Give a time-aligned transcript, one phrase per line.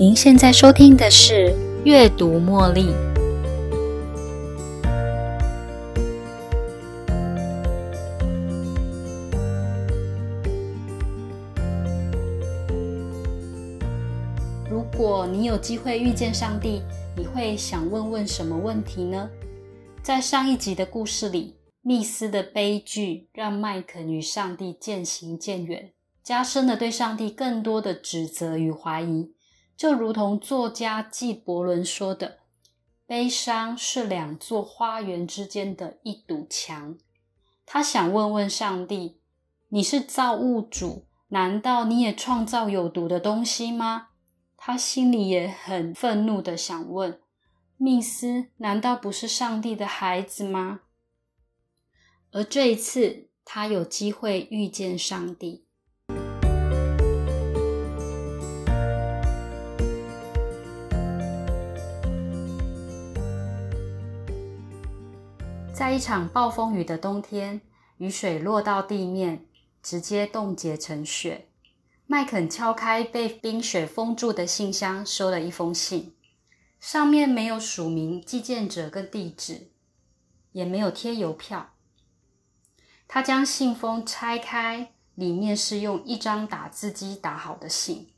[0.00, 1.50] 您现在收听的是
[1.84, 2.84] 《阅读茉莉》。
[14.70, 16.80] 如果你有机会遇见上帝，
[17.14, 19.28] 你会想问问什么问题呢？
[20.02, 25.92] 在上一集的故事里，密斯的悲剧让麦肯与上帝渐行渐远，
[26.24, 29.34] 加深了对上帝更多的指责与怀疑。
[29.80, 32.40] 就如同作家纪伯伦说的
[33.08, 36.98] ：“悲伤是两座花园之间的一堵墙。”
[37.64, 39.22] 他想问问上帝
[39.70, 44.08] ：“你是造物主，难道你也创造有毒的东西吗？”
[44.58, 47.18] 他心里也很愤怒的想问
[47.78, 50.80] ：“密斯难道不是上帝的孩子吗？”
[52.32, 55.64] 而这一次，他有机会遇见上帝。
[65.80, 67.62] 在一场暴风雨的冬天，
[67.96, 69.46] 雨水落到地面，
[69.82, 71.48] 直接冻结成雪。
[72.06, 76.14] 麦肯敲开被冰雪封住的信箱，收了一封信，
[76.78, 79.70] 上面没有署名、寄件者跟地址，
[80.52, 81.70] 也没有贴邮票。
[83.08, 88.10] 他将信封拆开，里面是用一张打字机打好的信。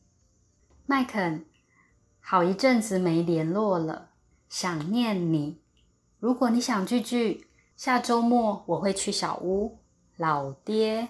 [0.84, 1.44] 麦肯，
[2.18, 4.10] 好一阵子没联络了，
[4.48, 5.60] 想念你。
[6.18, 7.46] 如果你想聚聚，
[7.84, 9.80] 下周末我会去小屋。
[10.16, 11.08] 老爹。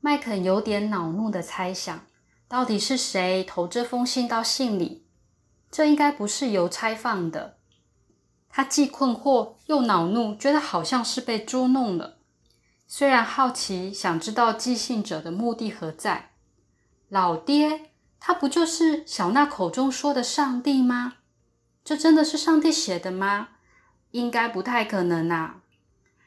[0.00, 2.06] 麦肯有点恼怒的猜想：
[2.48, 5.04] 到底是谁投这封信到信里？
[5.70, 7.58] 这应该不是邮差放的。
[8.48, 12.16] 他既困惑又恼怒，觉得好像是被捉弄了。
[12.86, 16.30] 虽然好奇，想知道寄信者的目的何在。
[17.10, 21.16] 老爹，他不就是小娜口中说的上帝吗？
[21.84, 23.48] 这真的是上帝写的吗？
[24.10, 25.56] 应该不太可能啊。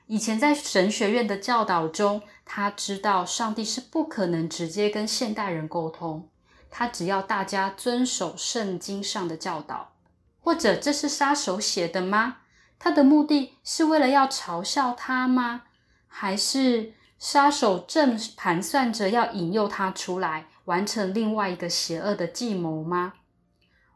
[0.07, 6.29] 以前在神学院的教导中，他知道上帝是不可能直接跟现代人沟通。
[6.69, 9.93] 他只要大家遵守圣经上的教导，
[10.39, 12.37] 或者这是杀手写的吗？
[12.79, 15.63] 他的目的是为了要嘲笑他吗？
[16.07, 23.13] 还是杀手正盘算着要引诱他出来，完成另外一个邪恶的计谋吗？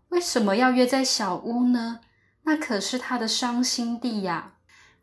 [0.10, 2.00] 为什么要约在小屋呢？
[2.48, 4.54] 那可是他的伤心地呀。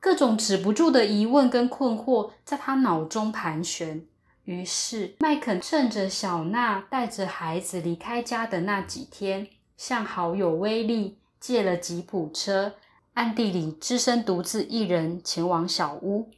[0.01, 4.05] 各种止不住的疑问跟困惑在他脑中盘旋。
[4.45, 12.75] 于是，麦肯趁着小娜带着孩子离开家的那几天，向好友威利借了吉普车，
[13.15, 16.31] 暗地里只身独自一人前往小屋。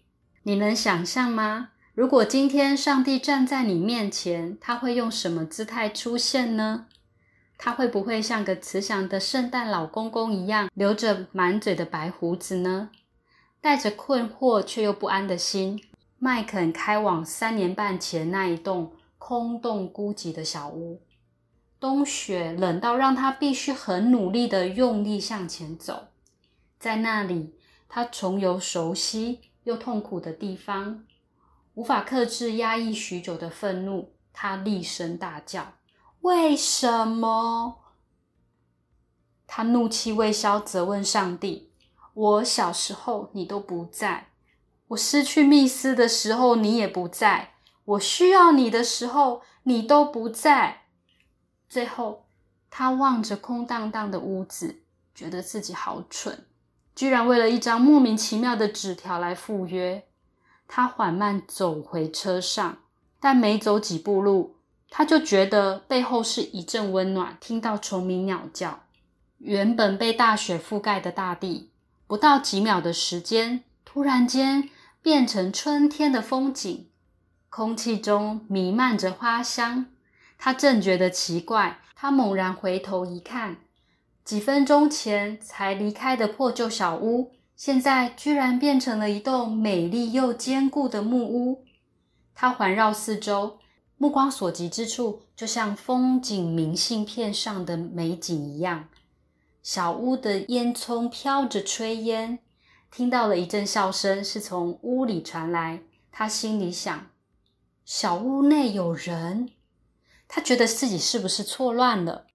[0.44, 1.70] 你能想象吗？
[1.94, 6.86] 如果今天上帝站在你面前，他会用什么姿态出现呢？
[7.58, 12.90] 他会不会像个慈祥的圣诞老公公一样，留着满嘴的白胡子呢？
[13.60, 15.82] 带着困惑却又不安的心，
[16.18, 21.02] 麦肯开往三年半前那一栋空洞孤寂的小屋。
[21.80, 26.08] 冬雪冷到让他必须很努力的用力向前走。
[26.78, 27.54] 在那里，
[27.88, 31.04] 他重游熟悉又痛苦的地方，
[31.74, 34.12] 无法克制压抑许久的愤怒。
[34.32, 35.72] 他厉声大叫
[36.20, 37.78] ：“为什么？”
[39.46, 41.70] 他怒气未消，责问上帝。
[42.14, 44.28] 我小时候你都不在，
[44.88, 47.54] 我失去密斯的时候你也不在，
[47.84, 50.84] 我需要你的时候你都不在。
[51.68, 52.26] 最后，
[52.70, 54.82] 他望着空荡荡的屋子，
[55.14, 56.46] 觉得自己好蠢，
[56.94, 60.06] 居然为了一张莫名其妙的纸条来赴约。
[60.66, 62.78] 他缓慢走回车上，
[63.20, 64.55] 但没走几步路，
[64.98, 68.84] 他就觉得背后是一阵温暖，听到虫鸣鸟叫，
[69.36, 71.68] 原本被大雪覆盖的大地。
[72.06, 74.70] 不到几秒的时间，突然间
[75.02, 76.88] 变成春天的风景，
[77.50, 79.84] 空气中弥漫着花香。
[80.38, 83.58] 他正觉得奇怪，他猛然回头一看，
[84.24, 91.66] 几分钟前才离开的破旧小屋，现在居然变成了一栋美丽又坚固的木屋。
[92.34, 93.58] 他环绕四周，
[93.98, 98.88] 目光所及之处，就像风景明信片上的美景一样。
[99.62, 102.38] 小屋的烟囱飘着炊烟，
[102.90, 105.82] 听到了一阵笑声，是从屋里传来。
[106.12, 107.06] 他心里想：
[107.84, 109.50] 小屋内有人。
[110.28, 112.26] 他觉得自己是不是错乱了？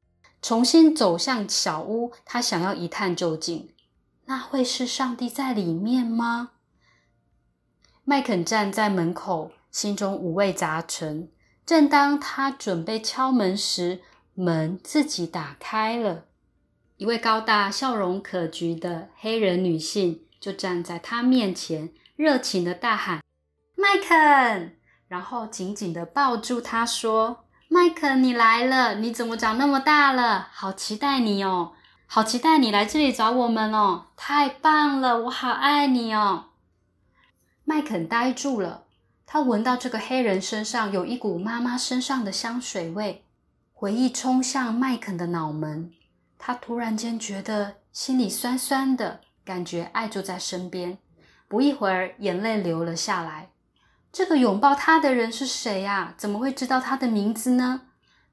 [0.42, 3.70] 重新走向小屋，他想要一探究竟。
[4.26, 6.52] 那会是上帝在里面吗？
[8.04, 11.30] 麦肯站在门口，心中五味杂陈。
[11.72, 14.02] 正当他准备敲门时，
[14.34, 16.26] 门自己打开了，
[16.98, 23.22] 一位高大、笑容可掬的黑人女性就站在他面前，热情的大喊
[23.78, 24.76] ：“麦肯！”
[25.08, 28.96] 然后紧紧的抱住他，说：“麦肯，你来了！
[28.96, 30.50] 你怎么长那么大了？
[30.52, 31.72] 好期待你哦！
[32.06, 34.08] 好期待你来这里找我们哦！
[34.18, 36.48] 太棒了，我好爱你哦！”
[37.64, 38.84] 麦肯呆住了，
[39.34, 43.24] 他闻到这个黑人身上有一股妈妈身上的香水味。
[43.72, 45.94] 回忆冲向麦肯的脑门，
[46.38, 50.98] 他突然间觉得心里酸酸的，感觉爱就在身边。
[51.48, 53.52] 不一会儿，眼泪流了下来。
[54.12, 56.14] 这个拥抱他的人是谁呀？
[56.18, 57.84] 怎么会知道他的名字呢？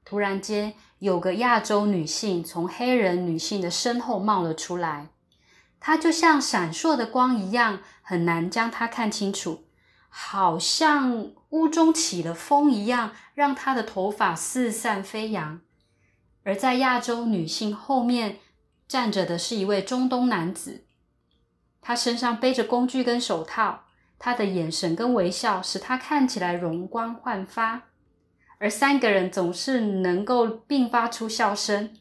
[0.03, 5.07] 突然间，有个亚洲女性从黑人女性的身后冒了出来，
[5.79, 9.63] 她就像闪烁的光一样，很难将她看清楚。
[10.09, 15.61] 好像屋中起了风一样，让她的头发四散飞扬。
[16.43, 18.39] 而在亚洲女性后面
[18.87, 20.85] 站着的是一位中东男子，
[21.81, 23.83] 他身上背着工具跟手套，
[24.17, 27.83] 他的眼神跟微笑使他看起来容光焕发。
[28.57, 31.95] 而三个人总是能够并发出笑声。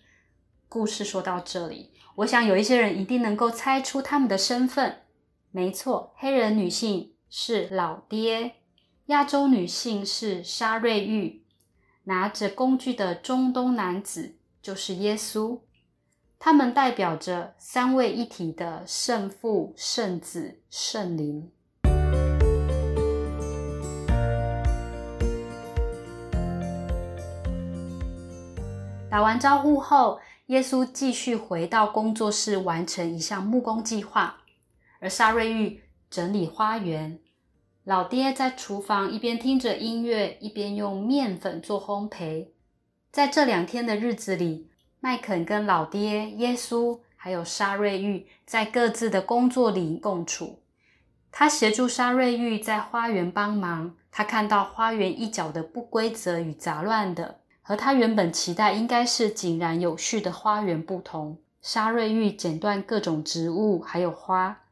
[0.69, 5.03] 故事说到这里，我想有一些人一定能够猜出他们的身份。
[5.51, 7.13] 没错，黑人女性。
[7.31, 8.55] 是老爹，
[9.07, 11.43] 亚洲女性是沙瑞玉，
[12.05, 15.61] 拿着工具的中东男子就是耶稣，
[16.39, 21.51] 他们代表着三位一体的圣父、圣子、圣灵。
[29.11, 34.39] 打完招呼后，耶稣继续回到工作室完成一项木工计划，
[35.01, 35.83] 而沙瑞玉。
[36.11, 37.19] 整理花园，
[37.85, 42.49] 老爹在厨房一边听着音乐，一边用面粉做烘焙。
[43.11, 44.71] 在这两天的日子里，
[45.01, 50.61] 麦肯跟老爹、耶稣还有沙瑞玉在各自的工作里共处。
[51.31, 53.95] 他协助沙瑞玉在花园帮忙。
[54.11, 61.39] 他看到花园一角的不规则与杂乱的，和他原本期待应该是井然有序的花园不同。
[61.61, 64.63] 沙瑞玉剪断各种植物，还有花。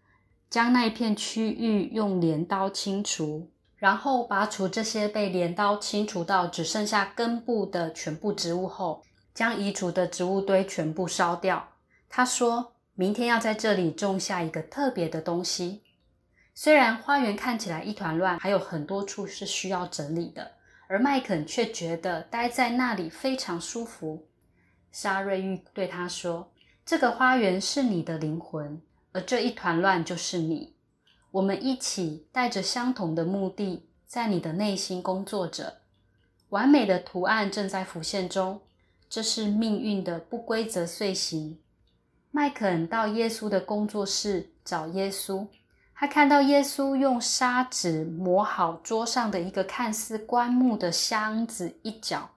[0.48, 9.02] 将那一片区域用镰刀清除，然后拔除这些被镰刀清除到只剩下根部的全部植物后，
[9.34, 11.69] 将移除的植物堆全部烧掉。
[12.08, 15.82] 他说明天要在这里种下一个特别的东西。
[16.54, 20.52] 虽然花园看起来一团乱，还有很多处是需要整理的，
[20.88, 24.26] 而麦肯却觉得待在那里非常舒服。
[24.90, 26.50] 沙瑞玉对他说
[26.87, 28.81] ：“这个花园是你的灵魂。”
[29.17, 30.75] 而这一团乱就是你，
[31.31, 35.79] 我们一起带着相同的目的，在你的内心工作着。
[36.51, 38.61] 完美的图案正在浮现中，
[39.09, 41.59] 这是命运的不规则碎形。
[42.31, 45.47] 麦肯到耶稣的工作室找耶稣，
[45.95, 52.33] 他看到耶稣用砂纸磨好桌上的一个看似棺木的箱子一角。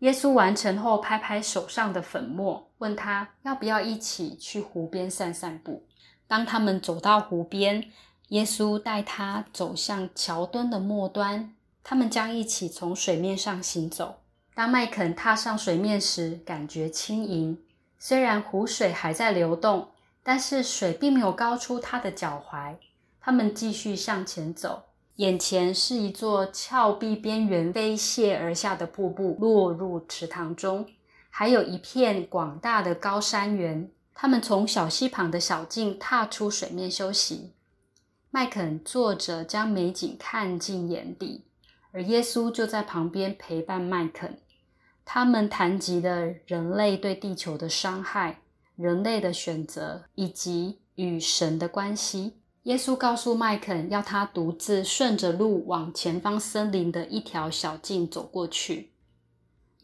[0.00, 5.87] 耶稣完成后，拍拍手上的粉末，问他要不要一起去湖边散散步。
[6.28, 7.90] 当他们走到湖边，
[8.28, 14.20] 耶稣带他走向桥墩的末端，他们将一起从水面上行走。
[14.54, 17.58] 当麦肯踏上水面时，感觉轻盈。
[17.98, 19.88] 虽然湖水还在流动，
[20.22, 22.76] 但是水并没有高出他的脚踝。
[23.20, 24.82] 他们继续向前走，
[25.16, 30.86] 眼前是一座峭壁边缘飞泻而下的瀑布，落入池塘中，
[31.30, 33.90] 还有一片广大的高山原。
[34.20, 37.52] 他们从小溪旁的小径踏出水面休息。
[38.32, 41.44] 麦肯坐着，将美景看进眼底，
[41.92, 44.40] 而耶稣就在旁边陪伴麦肯。
[45.04, 48.40] 他们谈及了人类对地球的伤害、
[48.74, 52.38] 人类的选择以及与神的关系。
[52.64, 58.90] 耶稣告诉麦肯，要他独自顺着路往前方森林的一条小径走过去。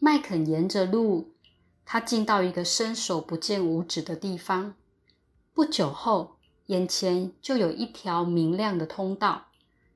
[0.01, 1.34] 麦肯沿着路。
[1.85, 4.73] 他进到一个伸手不见五指的地方，
[5.53, 9.45] 不久后，眼前就有一条明亮的通道。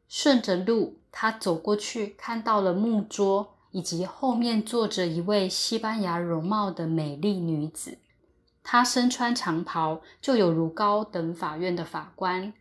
[0.07, 7.97] 顺着路，他走过去，看到了木桌，以及后面坐着一位西班牙容貌的美丽女子。
[8.63, 12.53] 她身穿长袍，就有如高等法院的法官。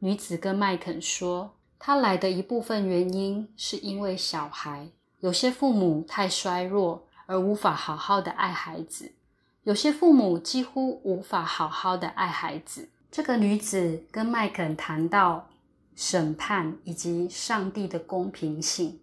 [0.00, 7.06] 女子跟麦肯说，她来的一部分原因是因为小孩，有些父母太衰弱。
[7.32, 9.14] 而无法好好的爱孩子，
[9.62, 12.90] 有些父母几乎无法好好的爱孩子。
[13.10, 15.48] 这个女子跟麦肯谈到
[15.94, 19.00] 审判以及上帝的公平性。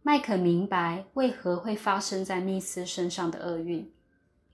[0.00, 3.92] 麦肯明白为何会发生在密斯身上的厄运。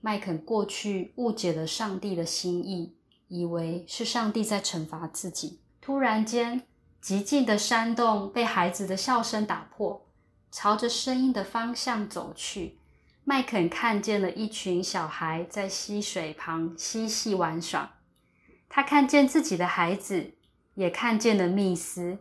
[0.01, 2.97] 麦肯过去误解了上帝的心意，
[3.29, 5.61] 以为是上帝在惩罚自己。
[5.79, 6.63] 突然间，
[7.01, 10.05] 寂静的山洞被孩子的笑声打破，
[10.51, 12.79] 朝着声音的方向走去。
[13.31, 17.93] 麦肯看见了一群小孩在溪水旁嬉戏玩耍。
[18.67, 20.33] 他看见自己的孩子，
[20.73, 22.17] 也看见了密斯。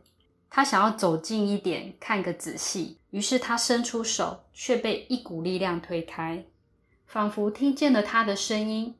[0.48, 3.00] 他想要走近一点，看个仔细。
[3.10, 6.44] 于是他伸出手，却被一股力量推开。
[7.06, 8.94] 仿佛听见了他的声音，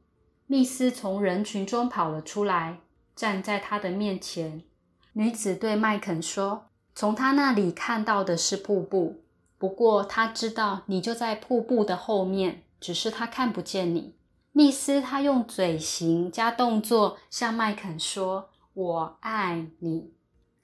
[0.49, 2.81] 密斯从人群中跑了出来，
[3.14, 4.64] 站在他的面前。
[5.12, 9.23] 女子对麦肯说：“从他那里看到的是瀑布。”
[9.61, 14.14] 不过他知道你就在瀑布的后面，只是他看不见你。
[14.52, 20.14] 密斯他用嘴型加动作向麦肯说：“我爱你。”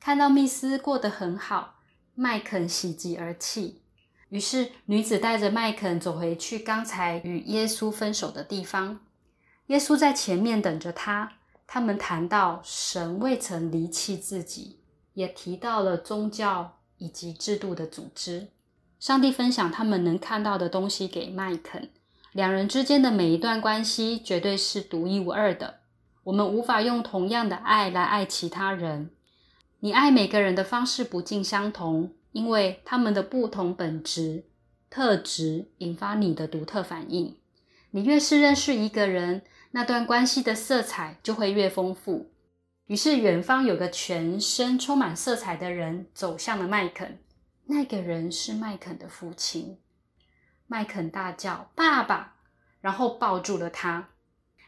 [0.00, 1.74] 看到密斯过得很好，
[2.14, 3.82] 麦肯喜极而泣。
[4.30, 9.00] 于是女子带着麦肯走回去刚才与耶稣分手的地方。
[9.66, 11.34] 耶稣在前面等着他。
[11.66, 14.80] 他们谈到神未曾离弃自己，
[15.12, 18.48] 也提到了宗教以及制度的组织。
[18.98, 21.90] 上帝分享他们能看到的东西给麦肯，
[22.32, 25.80] 两人之间的每一段关系绝对是独一无二的。
[26.24, 29.10] 我们无法用同样的爱来爱其他人。
[29.80, 34.44] 你爱每个人的方式不尽相同，因为他们的不同本质
[34.90, 37.36] 特质引发你的独特反应。
[37.90, 42.30] 你越是认识一个人，那段关系的色彩就会越丰富。
[42.86, 47.18] 于是，远方有个全身充满色彩的人走向了麦肯。
[47.66, 49.78] 那个人是麦肯的父亲。
[50.66, 52.36] 麦肯大叫：“爸爸！”
[52.80, 54.10] 然后抱住了他。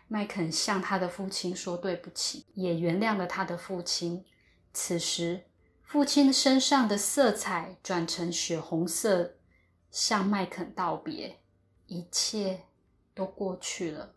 [0.08, 4.24] 麦肯向他的父亲说对不起，也原谅了他的父亲。
[4.72, 5.44] 此时，
[5.82, 9.34] 父亲身上的色彩转成血红色，
[9.90, 11.40] 向麦肯道别，
[11.86, 12.62] 一切
[13.14, 14.14] 都过去了。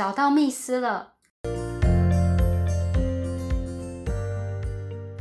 [0.00, 1.12] 找到密斯了。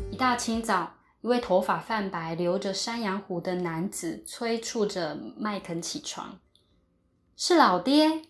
[0.10, 6.40] 一大清早，一位头发泛白、留着山羊胡的男子催促着麦肯起床。
[7.36, 8.22] 是老爹。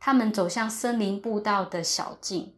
[0.00, 2.54] 他们走向森林步道的小径，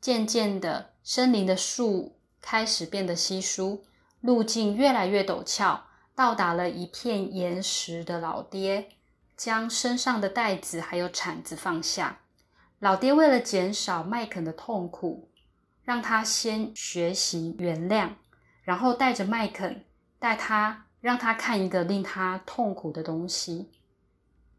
[0.00, 3.84] 渐渐的，森林的树开始变得稀疏，
[4.22, 5.84] 路径越来越陡峭。
[6.14, 8.88] 到达了一片岩石的老爹，
[9.36, 12.20] 将身上的袋子还有铲子放下。
[12.82, 15.28] 老爹为了减少麦肯的痛苦，
[15.84, 18.08] 让他先学习原谅，
[18.64, 19.84] 然后带着麦肯，
[20.18, 23.70] 带他让他看一个令他痛苦的东西。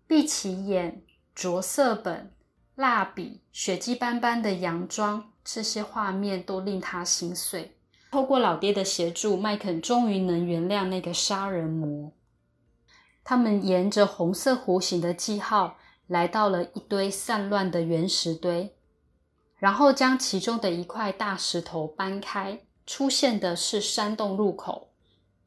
[0.07, 1.03] 闭起眼，
[1.35, 2.33] 着色本、
[2.75, 7.75] 蜡笔、血迹斑斑的洋装，这些画面都令他心碎。
[8.09, 12.13] 透过老爹的协助，麦肯终于能原谅那个杀人魔。
[13.25, 15.75] 他们沿着红色弧形的记号。
[16.13, 18.75] 来到了一堆散乱的原石堆，
[19.57, 24.91] 然后将其中的一块大石头搬开，出现的是山洞入口。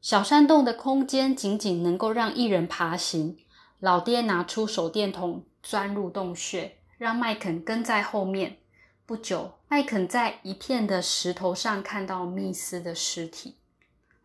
[0.01, 3.37] 小山洞的空间仅仅能够让一人爬行。
[3.79, 8.57] 老爹拿出手电筒，钻入洞穴，让麦肯跟在后面。
[9.05, 13.55] 不久，麦肯在一片的石头上看到密斯的尸体。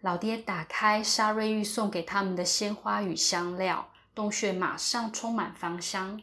[0.00, 3.90] 老爹打开沙瑞玉送给他们的鲜花与香料。
[4.14, 6.20] 洞穴马上充满芳香。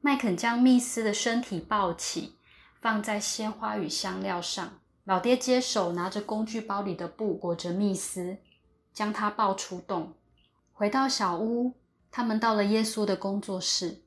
[0.00, 2.36] 麦肯将密斯的身体抱起，
[2.80, 4.78] 放在鲜花与香料上。
[5.04, 8.36] 老爹接手，拿着工具包里的布裹着密斯，
[8.92, 10.14] 将他抱出洞。
[10.72, 11.74] 回到小屋，
[12.10, 14.02] 他们到了耶稣的工作室。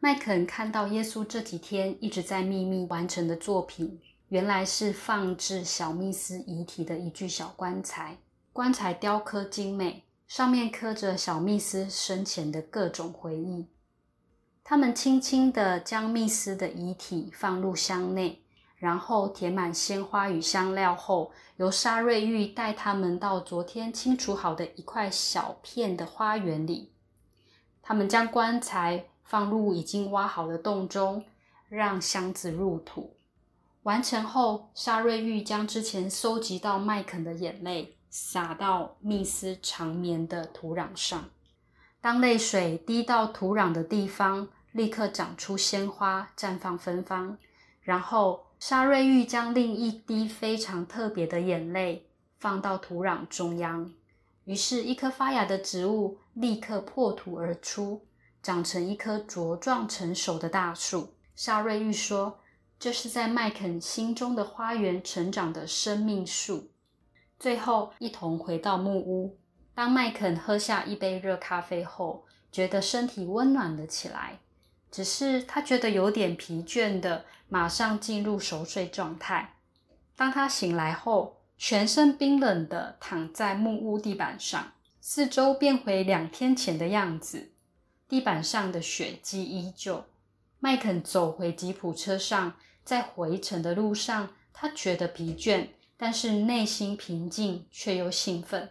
[0.00, 8.18] 麦肯看到耶稣这几天一直在秘密完成的作品，原来是放置小密斯遗体的一具小棺材。
[8.52, 10.02] 棺材雕刻精美。
[10.26, 13.68] 上面刻着小密斯生前的各种回忆。
[14.68, 18.42] 他们轻轻地将密斯的遗体放入箱内，
[18.74, 26.90] 然后填满鲜花与香料后，由沙瑞玉带他们到昨天清除好的一块小片的花园里。
[27.80, 31.24] 他们将棺材放入已经挖好的洞中，
[31.68, 33.16] 让箱子入土。
[33.84, 37.92] 完成后，沙瑞玉将之前收集到麦肯的眼泪。
[38.08, 41.28] 洒到密斯长眠的土壤上。
[42.00, 47.38] 当泪水滴到土壤的地方，立刻长出鲜花，绽放芬芳。
[47.80, 52.06] 然后沙瑞玉将另一滴非常特别的眼泪
[52.38, 53.90] 放到土壤中央，
[54.44, 58.04] 于是，一棵发芽的植物立刻破土而出，
[58.42, 61.14] 长成一棵茁壮成熟的大树。
[61.34, 62.40] 沙瑞玉说
[62.78, 66.70] ：“这是在麦肯心中的花园成长的生命树。”
[67.40, 69.38] 最后，一同回到木屋。
[69.74, 74.40] 当麦肯喝下一杯热咖啡后，觉得身体温暖了起来。
[74.96, 79.58] 只是他觉得有点疲倦的，马上进入熟睡状态。
[80.16, 84.72] 当他醒来后，全身冰冷的躺在木屋地板上，
[85.02, 87.52] 四周变回两天前的样子。
[88.08, 90.06] 地板上的血迹依旧。
[90.60, 98.70] 麦肯走回吉普车上，在回程的路上，他觉得疲倦，但是内心平静却又兴奋。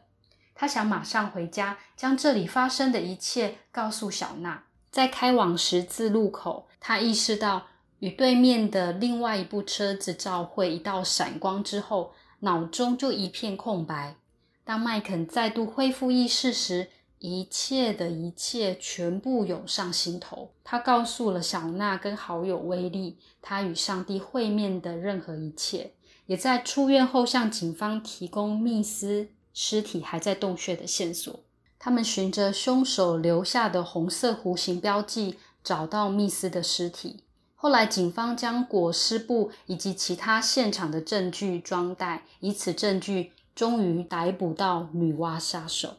[0.55, 4.63] 他想马上回家，将这里发生的一切告诉小娜。
[4.95, 7.63] 在开往十字路口，他意识到
[7.99, 14.15] 与对面的另外一部车子照会一道闪光之后，脑中就一片空白。
[14.63, 16.87] 当麦肯再度恢复意识时，
[17.19, 20.53] 一切的一切全部涌上心头。
[20.63, 25.91] 他告诉了小娜跟好友威利，他与上帝会面的任何一切，
[26.27, 29.27] 也在出院后向警方提供密斯。
[29.53, 31.39] 尸体还在洞穴的线索，
[31.85, 37.19] 他们循着凶手留下的红色弧形标记找到密斯的尸体。
[37.53, 45.97] 后来，警方将裹尸布以及其他现场的证据装袋，以此证据终于逮捕到女娲杀手。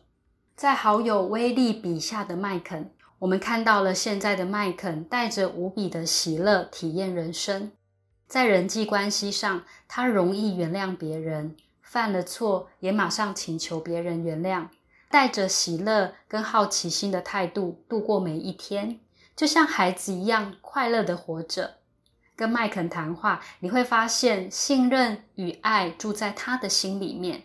[0.56, 2.90] 在好友威利笔下的麦肯，
[3.20, 7.70] 我们看到了现在的麦肯带着无比的喜乐体验人生。
[8.26, 11.54] 在人际关系上，他容易原谅别人。
[11.80, 14.66] 犯了错，也马上请求别人原谅，
[15.08, 19.00] 带着喜乐跟好奇心的态度度过每一天，
[19.34, 21.76] 就像孩子一样快乐的活着。
[22.34, 27.44] 跟麦肯谈话，你会发现信任与爱住在他的心里面。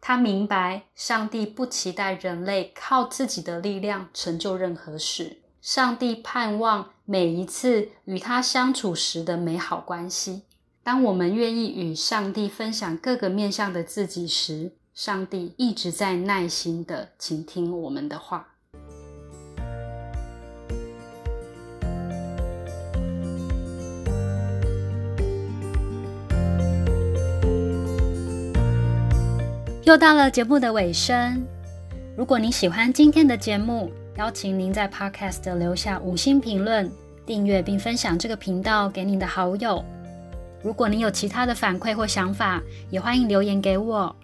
[0.00, 10.42] 他明白，上帝不期待人类靠自己的力量成就任何事，上帝盼望每一次与他相处时的美好关系。
[10.82, 18.46] 当我们愿意与上帝分享各个面向的自己时，上帝一直在耐心的倾听我们的话。
[29.84, 31.42] 又到了节目的尾声，
[32.14, 36.92] 如果你喜欢今天的节目，邀请您在 Podcast 留下五星评论、
[37.24, 39.82] 订阅并分享这个频道给您的好友。
[40.62, 44.14] 如果您有其他的反馈或想法，也欢迎留言给我。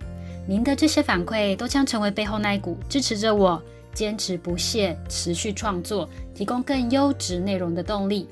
[0.49, 8.27] 您的这些反馈都将成为背后那一股支持着我坚持不懈、持续创作、提供更优质内容的动力。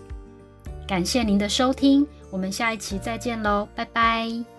[0.89, 4.56] 感谢您的收听，我们下一期再见喽，拜拜。